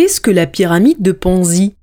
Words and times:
Qu'est-ce 0.00 0.22
que 0.22 0.30
la 0.30 0.46
pyramide 0.46 1.02
de 1.02 1.12
Ponzi 1.12 1.74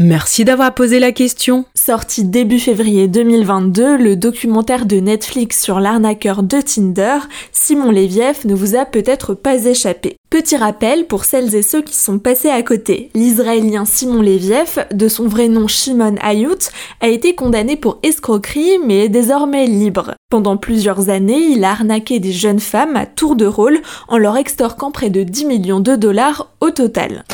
Merci 0.00 0.44
d'avoir 0.44 0.74
posé 0.74 0.98
la 0.98 1.12
question. 1.12 1.64
Sorti 1.82 2.24
début 2.24 2.58
février 2.58 3.08
2022, 3.08 3.96
le 3.96 4.14
documentaire 4.14 4.84
de 4.84 4.96
Netflix 4.96 5.62
sur 5.62 5.80
l'arnaqueur 5.80 6.42
de 6.42 6.60
Tinder, 6.60 7.20
Simon 7.52 7.90
Leviev 7.90 8.40
ne 8.44 8.54
vous 8.54 8.76
a 8.76 8.84
peut-être 8.84 9.32
pas 9.32 9.64
échappé. 9.64 10.18
Petit 10.28 10.58
rappel 10.58 11.06
pour 11.06 11.24
celles 11.24 11.54
et 11.54 11.62
ceux 11.62 11.80
qui 11.80 11.96
sont 11.96 12.18
passés 12.18 12.50
à 12.50 12.62
côté. 12.62 13.08
L'Israélien 13.14 13.86
Simon 13.86 14.20
Leviev, 14.20 14.84
de 14.92 15.08
son 15.08 15.26
vrai 15.26 15.48
nom 15.48 15.68
Shimon 15.68 16.16
Ayut, 16.20 16.68
a 17.00 17.08
été 17.08 17.34
condamné 17.34 17.76
pour 17.76 17.98
escroquerie 18.02 18.78
mais 18.84 19.06
est 19.06 19.08
désormais 19.08 19.64
libre. 19.64 20.12
Pendant 20.30 20.58
plusieurs 20.58 21.08
années, 21.08 21.40
il 21.40 21.64
a 21.64 21.70
arnaqué 21.70 22.20
des 22.20 22.32
jeunes 22.32 22.60
femmes 22.60 22.94
à 22.94 23.06
tour 23.06 23.36
de 23.36 23.46
rôle 23.46 23.80
en 24.08 24.18
leur 24.18 24.36
extorquant 24.36 24.90
près 24.90 25.08
de 25.08 25.22
10 25.22 25.46
millions 25.46 25.80
de 25.80 25.96
dollars 25.96 26.52
au 26.60 26.68
total. 26.68 27.24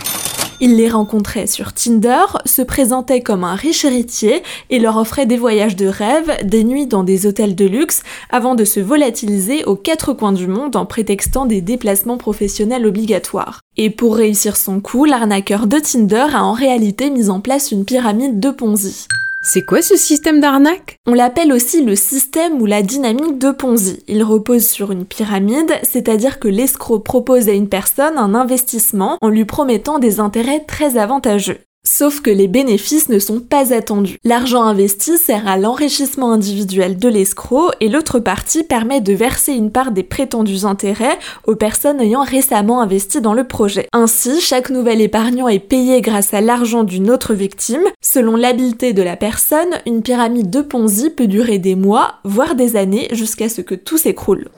Il 0.60 0.76
les 0.76 0.88
rencontrait 0.88 1.46
sur 1.46 1.74
Tinder, 1.74 2.24
se 2.46 2.62
présentait 2.62 3.20
comme 3.20 3.44
un 3.44 3.54
riche 3.54 3.84
héritier 3.84 4.42
et 4.70 4.78
leur 4.78 4.96
offrait 4.96 5.26
des 5.26 5.36
voyages 5.36 5.76
de 5.76 5.86
rêve, 5.86 6.32
des 6.44 6.64
nuits 6.64 6.86
dans 6.86 7.04
des 7.04 7.26
hôtels 7.26 7.54
de 7.54 7.66
luxe, 7.66 8.02
avant 8.30 8.54
de 8.54 8.64
se 8.64 8.80
volatiliser 8.80 9.64
aux 9.64 9.76
quatre 9.76 10.14
coins 10.14 10.32
du 10.32 10.46
monde 10.46 10.76
en 10.76 10.86
prétextant 10.86 11.44
des 11.44 11.60
déplacements 11.60 12.16
professionnels 12.16 12.86
obligatoires. 12.86 13.60
Et 13.76 13.90
pour 13.90 14.16
réussir 14.16 14.56
son 14.56 14.80
coup, 14.80 15.04
l'arnaqueur 15.04 15.66
de 15.66 15.78
Tinder 15.78 16.26
a 16.32 16.42
en 16.42 16.52
réalité 16.52 17.10
mis 17.10 17.28
en 17.28 17.40
place 17.40 17.70
une 17.70 17.84
pyramide 17.84 18.40
de 18.40 18.50
Ponzi. 18.50 19.06
C'est 19.48 19.62
quoi 19.62 19.80
ce 19.80 19.94
système 19.94 20.40
d'arnaque? 20.40 20.98
On 21.06 21.14
l'appelle 21.14 21.52
aussi 21.52 21.84
le 21.84 21.94
système 21.94 22.60
ou 22.60 22.66
la 22.66 22.82
dynamique 22.82 23.38
de 23.38 23.52
Ponzi. 23.52 24.02
Il 24.08 24.24
repose 24.24 24.66
sur 24.66 24.90
une 24.90 25.04
pyramide, 25.04 25.72
c'est-à-dire 25.84 26.40
que 26.40 26.48
l'escroc 26.48 26.98
propose 26.98 27.48
à 27.48 27.52
une 27.52 27.68
personne 27.68 28.18
un 28.18 28.34
investissement 28.34 29.18
en 29.20 29.28
lui 29.28 29.44
promettant 29.44 30.00
des 30.00 30.18
intérêts 30.18 30.64
très 30.66 30.98
avantageux. 30.98 31.60
Sauf 31.88 32.20
que 32.20 32.30
les 32.30 32.48
bénéfices 32.48 33.08
ne 33.08 33.20
sont 33.20 33.38
pas 33.38 33.72
attendus. 33.72 34.18
L'argent 34.24 34.64
investi 34.64 35.18
sert 35.18 35.46
à 35.46 35.56
l'enrichissement 35.56 36.32
individuel 36.32 36.98
de 36.98 37.08
l'escroc 37.08 37.70
et 37.80 37.88
l'autre 37.88 38.18
partie 38.18 38.64
permet 38.64 39.00
de 39.00 39.12
verser 39.12 39.52
une 39.52 39.70
part 39.70 39.92
des 39.92 40.02
prétendus 40.02 40.64
intérêts 40.64 41.16
aux 41.46 41.54
personnes 41.54 42.00
ayant 42.00 42.24
récemment 42.24 42.80
investi 42.80 43.20
dans 43.20 43.34
le 43.34 43.44
projet. 43.44 43.86
Ainsi, 43.92 44.40
chaque 44.40 44.70
nouvel 44.70 45.00
épargnant 45.00 45.46
est 45.46 45.60
payé 45.60 46.00
grâce 46.00 46.34
à 46.34 46.40
l'argent 46.40 46.82
d'une 46.82 47.08
autre 47.08 47.34
victime. 47.34 47.84
Selon 48.00 48.34
l'habileté 48.34 48.92
de 48.92 49.02
la 49.02 49.16
personne, 49.16 49.70
une 49.86 50.02
pyramide 50.02 50.50
de 50.50 50.62
Ponzi 50.62 51.10
peut 51.10 51.28
durer 51.28 51.58
des 51.58 51.76
mois, 51.76 52.16
voire 52.24 52.56
des 52.56 52.74
années, 52.74 53.06
jusqu'à 53.12 53.48
ce 53.48 53.60
que 53.60 53.76
tout 53.76 53.96
s'écroule. 53.96 54.48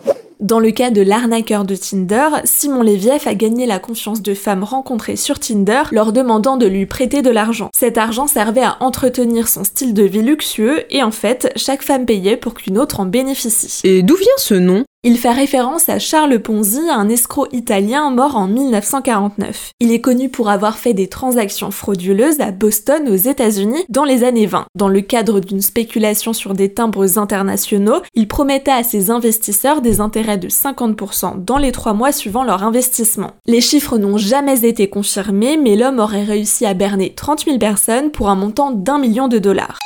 Dans 0.41 0.61
le 0.61 0.70
cas 0.70 0.91
de 0.91 1.03
l'arnaqueur 1.03 1.64
de 1.64 1.75
Tinder, 1.75 2.28
Simon 2.44 2.84
Leviev 2.84 3.27
a 3.27 3.34
gagné 3.34 3.67
la 3.67 3.81
confiance 3.81 4.22
de 4.22 4.34
femmes 4.34 4.62
rencontrées 4.62 5.17
sur 5.17 5.41
Tinder 5.41 5.83
leur 5.91 6.12
demandant 6.12 6.56
de 6.56 6.67
lui 6.67 6.86
prêter 6.86 7.22
de 7.22 7.31
l'argent. 7.31 7.70
Cet 7.77 7.98
argent 7.98 8.28
servait 8.28 8.62
à 8.62 8.77
entretenir 8.78 9.48
son 9.48 9.64
style 9.64 9.94
de 9.94 10.05
vie 10.05 10.22
luxueux 10.22 10.84
et 10.91 11.03
en 11.03 11.11
fait, 11.11 11.53
chaque 11.56 11.83
femme 11.83 12.06
payait 12.06 12.36
pour 12.36 12.55
qu'une 12.55 12.78
autre 12.78 13.00
en 13.00 13.06
bénéficie. 13.06 13.81
Et 13.83 14.05
d'où 14.05 14.14
vient 14.14 14.28
ce 14.36 14.55
nom? 14.55 14.84
Il 15.05 15.17
fait 15.17 15.31
référence 15.31 15.89
à 15.89 16.01
Charles 16.01 16.41
Ponzi, 16.41 16.81
un 16.91 17.09
escroc 17.09 17.47
italien 17.53 18.11
mort 18.11 18.37
en 18.37 18.49
1949. 18.49 19.71
Il 19.79 19.93
est 19.93 20.01
connu 20.01 20.29
pour 20.29 20.51
avoir 20.51 20.77
fait 20.77 20.93
des 20.93 21.07
transactions 21.07 21.71
frauduleuses 21.71 22.41
à 22.41 22.51
Boston 22.51 23.09
aux 23.09 23.17
États-Unis 23.17 23.85
dans 23.89 24.03
les 24.03 24.25
années 24.25 24.47
20. 24.47 24.67
Dans 24.75 24.89
le 24.89 25.01
cadre 25.01 25.39
d'une 25.39 25.63
spéculation 25.63 26.33
sur 26.33 26.53
des 26.53 26.75
timbres 26.75 27.17
internationaux, 27.17 28.03
il 28.15 28.27
promettait 28.27 28.73
à 28.73 28.83
ses 28.83 29.11
investisseurs 29.11 29.83
des 29.83 30.01
intérêts 30.01 30.37
de 30.37 30.49
50% 30.49 31.45
dans 31.45 31.59
les 31.59 31.71
trois 31.73 31.95
mois 31.95 32.11
suivant 32.12 32.43
leur 32.43 32.65
investissement. 32.65 33.31
Les 33.47 33.61
chiffres 33.61 33.99
n'ont 33.99 34.19
jamais 34.19 34.67
été 34.67 34.91
confirmés, 34.91 35.57
mais 35.57 35.77
l'homme 35.77 36.01
aurait 36.01 36.25
réussi 36.25 36.67
à 36.67 36.75
berner 36.75 37.15
30 37.15 37.45
000 37.45 37.59
personnes 37.59 38.11
pour 38.11 38.28
un 38.31 38.34
montant 38.34 38.72
d'un 38.72 38.99
million 38.99 39.28
de 39.28 39.39
dollars. 39.39 39.78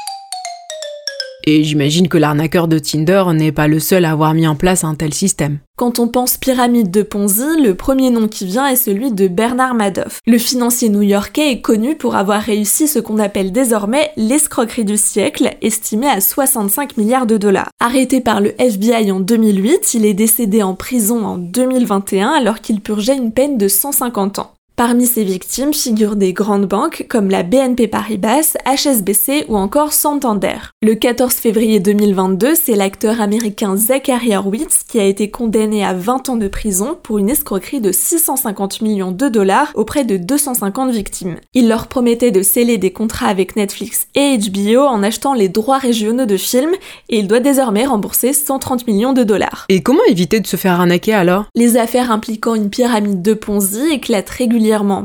Et 1.45 1.65
j'imagine 1.65 2.09
que 2.09 2.19
l'arnaqueur 2.19 2.69
de 2.69 2.79
Tinder 2.79 3.25
n'est 3.35 3.53
pas 3.53 3.69
le 3.69 3.81
seul 3.81 4.05
à 4.05 4.13
avoir 4.13 4.35
mis 4.35 4.47
en 4.47 4.55
place 4.55 4.85
un 4.85 4.95
tel 4.95 5.13
système. 5.13 5.59
Quand 5.77 5.99
on 5.99 6.07
pense 6.07 6.37
pyramide 6.37 6.91
de 6.91 7.03
Ponzi, 7.03 7.61
le 7.63 7.75
premier 7.75 8.11
nom 8.11 8.29
qui 8.29 8.47
vient 8.47 8.69
est 8.69 8.77
celui 8.77 9.11
de 9.11 9.27
Bernard 9.27 9.75
Madoff. 9.75 10.21
Le 10.27 10.39
financier 10.39 10.89
new-yorkais 10.89 11.51
est 11.51 11.61
connu 11.61 11.97
pour 11.97 12.15
avoir 12.15 12.41
réussi 12.41 12.87
ce 12.87 12.99
qu'on 12.99 13.19
appelle 13.19 13.51
désormais 13.51 14.13
l'escroquerie 14.17 14.85
du 14.85 14.97
siècle, 14.97 15.57
estimée 15.63 16.09
à 16.09 16.21
65 16.21 16.97
milliards 16.97 17.27
de 17.27 17.37
dollars. 17.37 17.71
Arrêté 17.81 18.21
par 18.21 18.41
le 18.41 18.55
FBI 18.61 19.11
en 19.11 19.21
2008, 19.21 19.95
il 19.95 20.07
est 20.07 20.15
décédé 20.15 20.63
en 20.63 20.75
prison 20.75 21.25
en 21.25 21.39
2021 21.39 22.31
alors 22.31 22.61
qu'il 22.61 22.81
purgeait 22.81 23.17
une 23.17 23.33
peine 23.33 23.59
de 23.59 23.67
150 23.67 24.39
ans. 24.39 24.53
Parmi 24.75 25.05
ces 25.05 25.23
victimes 25.23 25.75
figurent 25.75 26.17
des 26.17 26.33
grandes 26.33 26.67
banques 26.67 27.05
comme 27.11 27.29
la 27.29 27.43
BNP 27.43 27.89
Paribas, 27.89 28.57
HSBC 28.65 29.45
ou 29.49 29.57
encore 29.57 29.93
Santander. 29.93 30.57
Le 30.81 30.95
14 30.95 31.35
février 31.35 31.79
2022, 31.79 32.55
c'est 32.55 32.75
l'acteur 32.75 33.21
américain 33.21 33.77
Zachary 33.77 34.35
Horwitz 34.35 34.83
qui 34.89 34.99
a 34.99 35.05
été 35.05 35.31
condamné 35.31 35.85
à 35.85 35.93
20 35.93 36.31
ans 36.31 36.37
de 36.37 36.49
prison 36.49 36.97
pour 37.03 37.19
une 37.19 37.29
escroquerie 37.29 37.83
de 37.83 37.93
650 37.93 38.81
millions 38.81 39.13
de 39.13 39.29
dollars 39.29 39.71
auprès 39.75 40.05
de 40.05 40.17
250 40.17 40.91
victimes. 40.91 41.37
Il 41.53 41.69
leur 41.69 41.89
promettait 41.89 42.31
de 42.31 42.43
sceller 42.43 42.79
des 42.79 42.93
contrats 42.93 43.29
avec 43.29 43.57
Netflix 43.57 44.07
et 44.15 44.39
HBO 44.39 44.87
en 44.87 45.03
achetant 45.03 45.35
les 45.35 45.51
droits 45.51 45.79
régionaux 45.79 46.27
de 46.27 46.39
films 46.39 46.75
et 47.11 47.19
il 47.19 47.29
doit 47.29 47.41
désormais 47.41 47.85
rembourser 47.85 48.33
130 48.33 48.87
millions 48.87 49.13
de 49.13 49.23
dollars. 49.23 49.67
Et 49.69 49.83
comment 49.83 50.05
éviter 50.09 50.41
de 50.41 50.47
se 50.47 50.57
faire 50.57 50.81
arnaquer 50.81 51.13
alors? 51.13 51.45
Les 51.55 51.77
affaires 51.77 52.11
impliquant 52.11 52.55
une 52.55 52.71
pyramide 52.71 53.21
de 53.21 53.35
Ponzi 53.35 53.93
éclatent 53.93 54.31
régulièrement 54.31 54.63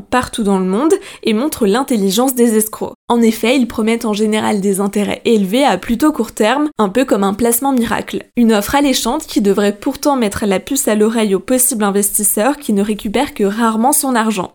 partout 0.10 0.44
dans 0.44 0.60
le 0.60 0.66
monde 0.66 0.94
et 1.24 1.34
montrent 1.34 1.68
l'intelligence 1.68 2.36
des 2.36 2.58
escrocs. 2.58 2.94
En 3.10 3.22
effet, 3.22 3.56
ils 3.56 3.68
promettent 3.68 4.06
en 4.06 4.14
général 4.14 4.62
des 4.62 4.80
intérêts 4.80 5.22
élevés 5.26 5.64
à 5.64 5.78
plutôt 5.78 6.12
court 6.12 6.34
terme, 6.34 6.70
un 6.78 6.90
peu 6.90 7.06
comme 7.06 7.24
un 7.24 7.34
placement 7.34 7.72
miracle. 7.72 8.26
Une 8.36 8.54
offre 8.54 8.76
alléchante 8.76 9.26
qui 9.28 9.42
devrait 9.42 9.78
pourtant 9.78 10.16
mettre 10.16 10.46
la 10.46 10.60
puce 10.60 10.88
à 10.88 10.96
l'oreille 10.96 11.36
aux 11.36 11.40
possibles 11.40 11.84
investisseurs 11.84 12.58
qui 12.58 12.74
ne 12.74 12.84
récupèrent 12.84 13.34
que 13.34 13.44
rarement 13.44 13.94
son 13.94 14.16
argent. 14.16 14.54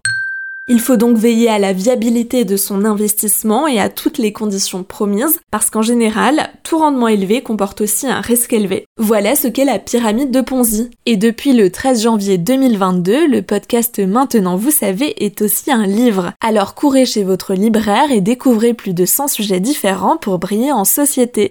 Il 0.73 0.81
faut 0.81 0.97
donc 0.97 1.19
veiller 1.19 1.51
à 1.51 1.59
la 1.59 1.75
viabilité 1.75 2.47
de 2.47 2.57
son 2.57 2.87
investissement 2.87 3.69
et 3.69 3.79
à 3.79 3.91
toutes 3.91 4.17
les 4.17 4.33
conditions 4.33 4.85
promises, 4.85 5.39
parce 5.51 5.69
qu'en 5.69 5.83
général, 5.83 6.49
tout 6.63 6.79
rendement 6.79 7.09
élevé 7.09 7.43
comporte 7.43 7.83
aussi 7.83 8.07
un 8.07 8.23
risque 8.23 8.55
élevé. 8.55 8.87
Voilà 8.97 9.37
ce 9.37 9.49
qu'est 9.49 9.67
la 9.67 9.79
pyramide 9.79 10.31
de 10.31 10.41
Ponzi. 10.41 10.89
Et 11.05 11.19
depuis 11.19 11.53
le 11.53 11.69
13 11.69 12.05
janvier 12.05 12.39
2022, 12.39 13.27
le 13.27 13.43
podcast 13.43 14.01
Maintenant 14.01 14.57
vous 14.57 14.71
savez 14.71 15.23
est 15.23 15.43
aussi 15.43 15.71
un 15.71 15.87
livre. 15.87 16.33
Alors 16.41 16.75
courez 16.75 17.05
chez 17.05 17.23
votre 17.23 17.53
libraire 17.53 18.11
et 18.11 18.23
découvrez 18.23 18.73
plus 18.73 18.95
de 18.95 19.05
100 19.05 19.29
sujets 19.29 19.61
différents 19.61 20.17
pour 20.17 20.39
briller 20.39 20.73
en 20.73 20.87
société. 20.87 21.51